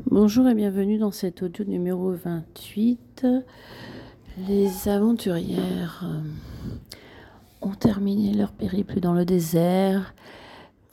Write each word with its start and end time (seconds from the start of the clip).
Bonjour 0.00 0.48
et 0.48 0.54
bienvenue 0.54 0.96
dans 0.96 1.10
cet 1.10 1.42
audio 1.42 1.66
numéro 1.66 2.12
28. 2.12 3.26
Les 4.48 4.88
aventurières 4.88 6.02
euh, 6.04 6.22
ont 7.60 7.74
terminé 7.74 8.32
leur 8.32 8.52
périple 8.52 9.00
dans 9.00 9.12
le 9.12 9.26
désert. 9.26 10.14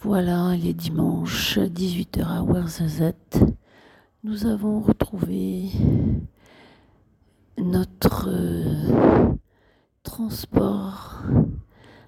Voilà, 0.02 0.54
il 0.56 0.68
est 0.68 0.74
dimanche, 0.74 1.58
18h 1.58 2.26
à 2.26 2.44
Ouarzazat. 2.44 3.14
Nous 4.25 4.46
avons 4.46 4.82
retrouvé 4.82 5.70
notre 7.57 8.27
euh, 8.29 9.34
transport. 10.04 11.23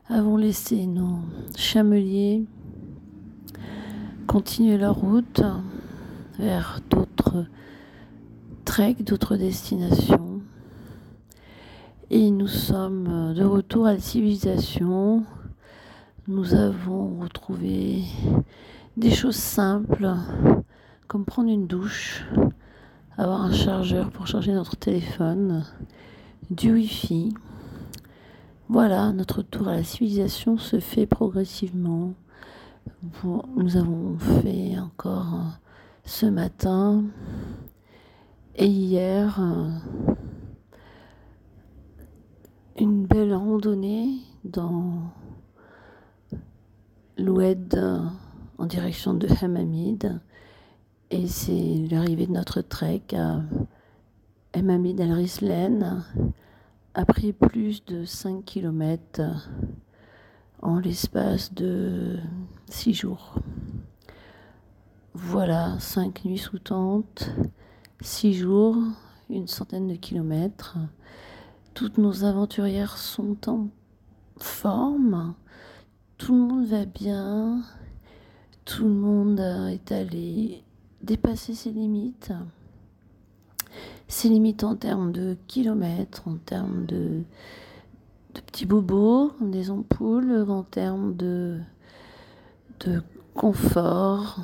Avons 0.09 0.35
laissé 0.35 0.87
nos 0.87 1.19
chameliers 1.55 2.43
continuer 4.27 4.77
leur 4.77 4.95
route 4.95 5.41
vers 6.41 6.79
d'autres 6.89 7.45
treks, 8.65 9.03
d'autres 9.03 9.37
destinations. 9.37 10.41
Et 12.09 12.31
nous 12.31 12.47
sommes 12.47 13.35
de 13.35 13.43
retour 13.43 13.85
à 13.85 13.93
la 13.93 13.99
civilisation. 13.99 15.23
Nous 16.27 16.55
avons 16.55 17.19
retrouvé 17.19 18.01
des 18.97 19.11
choses 19.11 19.35
simples, 19.35 20.15
comme 21.07 21.25
prendre 21.25 21.51
une 21.51 21.67
douche, 21.67 22.25
avoir 23.19 23.43
un 23.43 23.53
chargeur 23.53 24.09
pour 24.09 24.25
charger 24.25 24.53
notre 24.53 24.75
téléphone, 24.75 25.63
du 26.49 26.73
Wi-Fi. 26.73 27.35
Voilà, 28.67 29.11
notre 29.13 29.43
tour 29.43 29.67
à 29.67 29.75
la 29.75 29.83
civilisation 29.83 30.57
se 30.57 30.79
fait 30.79 31.05
progressivement. 31.05 32.13
nous 33.55 33.77
avons 33.77 34.17
fait 34.17 34.79
encore 34.79 35.59
ce 36.03 36.25
matin 36.25 37.03
et 38.55 38.67
hier 38.67 39.39
une 42.77 43.05
belle 43.05 43.33
randonnée 43.33 44.19
dans 44.43 45.13
l'Oued 47.17 47.75
en 48.57 48.65
direction 48.65 49.13
de 49.13 49.27
Hamamid 49.41 50.19
et 51.11 51.27
c'est 51.27 51.87
l'arrivée 51.89 52.27
de 52.27 52.31
notre 52.31 52.61
trek 52.61 53.03
à 53.13 53.41
Hamamid 54.53 54.99
al-Rislen 54.99 56.03
a 56.93 57.05
pris 57.05 57.31
plus 57.33 57.85
de 57.85 58.05
5 58.05 58.43
km 58.43 59.21
en 60.61 60.79
l'espace 60.79 61.53
de 61.53 62.17
6 62.69 62.93
jours. 62.93 63.35
Voilà, 65.13 65.77
cinq 65.79 66.23
nuits 66.23 66.37
sous 66.37 66.57
tente, 66.57 67.31
six 67.99 68.33
jours, 68.33 68.77
une 69.29 69.45
centaine 69.45 69.89
de 69.89 69.95
kilomètres. 69.95 70.77
Toutes 71.73 71.97
nos 71.97 72.23
aventurières 72.23 72.97
sont 72.97 73.49
en 73.49 73.67
forme. 74.37 75.33
Tout 76.17 76.33
le 76.33 76.39
monde 76.39 76.65
va 76.65 76.85
bien. 76.85 77.61
Tout 78.63 78.85
le 78.85 78.93
monde 78.93 79.41
est 79.41 79.91
allé 79.91 80.63
dépasser 81.01 81.55
ses 81.55 81.71
limites. 81.71 82.31
Ses 84.07 84.29
limites 84.29 84.63
en 84.63 84.77
termes 84.77 85.11
de 85.11 85.35
kilomètres, 85.47 86.25
en 86.25 86.37
termes 86.37 86.85
de, 86.85 87.23
petits 88.33 88.65
bobos, 88.65 89.33
des 89.41 89.71
ampoules, 89.71 90.45
en 90.49 90.63
termes 90.63 91.17
de 91.17 91.59
confort, 93.33 94.39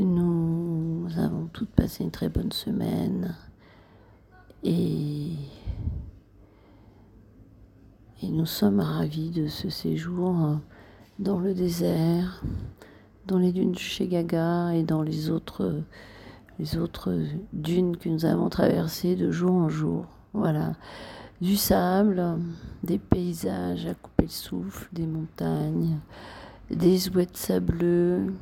nous 0.00 1.06
avons 1.16 1.46
toutes 1.52 1.70
passé 1.70 2.04
une 2.04 2.10
très 2.10 2.28
bonne 2.28 2.52
semaine 2.52 3.36
et, 4.62 5.32
nous 8.22 8.46
sommes 8.46 8.80
ravis 8.80 9.30
de 9.30 9.46
ce 9.46 9.68
séjour 9.68 10.58
dans 11.18 11.38
le 11.38 11.54
désert, 11.54 12.42
dans 13.26 13.38
les 13.38 13.52
dunes 13.52 13.76
chez 13.76 14.08
Gaga 14.08 14.72
et 14.72 14.82
dans 14.82 15.02
les 15.02 15.30
autres, 15.30 15.82
les 16.58 16.76
autres 16.78 17.16
dunes 17.52 17.96
que 17.96 18.08
nous 18.08 18.24
avons 18.24 18.48
traversées 18.48 19.14
de 19.14 19.30
jour 19.30 19.52
en 19.52 19.68
jour. 19.68 20.06
Voilà, 20.32 20.72
du 21.40 21.56
sable, 21.56 22.38
des 22.82 22.98
paysages 22.98 23.86
à 23.86 23.94
couper 23.94 24.24
le 24.24 24.30
souffle, 24.30 24.88
des 24.92 25.06
montagnes, 25.06 25.98
des 26.70 27.10
ouettes 27.10 27.36
sableux, 27.36 28.32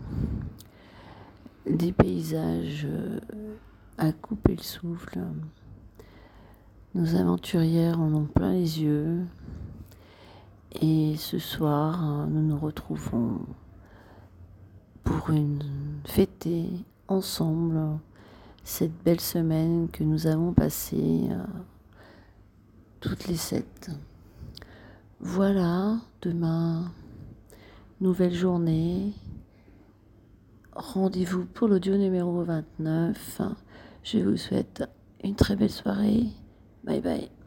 des 1.66 1.92
paysages 1.92 2.86
euh, 2.86 3.20
à 3.98 4.12
couper 4.12 4.56
le 4.56 4.62
souffle. 4.62 5.18
Nos 6.94 7.14
aventurières 7.16 8.00
en 8.00 8.12
ont 8.14 8.26
plein 8.26 8.52
les 8.52 8.82
yeux. 8.82 9.20
Et 10.80 11.16
ce 11.16 11.38
soir, 11.38 12.26
nous 12.28 12.42
nous 12.42 12.58
retrouvons 12.58 13.40
pour 15.04 15.30
une 15.30 15.62
fêter 16.04 16.68
ensemble 17.08 17.78
cette 18.64 19.02
belle 19.04 19.20
semaine 19.20 19.88
que 19.92 20.04
nous 20.04 20.26
avons 20.26 20.52
passée 20.52 21.28
euh, 21.30 21.44
toutes 23.00 23.26
les 23.26 23.36
sept. 23.36 23.90
Voilà, 25.20 25.98
demain, 26.20 26.90
nouvelle 28.00 28.34
journée, 28.34 29.12
Rendez-vous 30.74 31.44
pour 31.44 31.68
l'audio 31.68 31.96
numéro 31.98 32.42
29. 32.44 33.42
Je 34.04 34.18
vous 34.18 34.38
souhaite 34.38 34.84
une 35.22 35.34
très 35.34 35.54
belle 35.54 35.70
soirée. 35.70 36.24
Bye 36.82 37.00
bye. 37.00 37.41